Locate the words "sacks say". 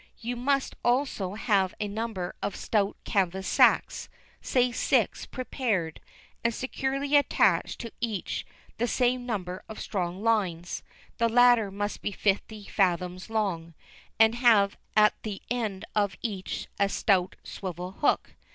3.47-4.71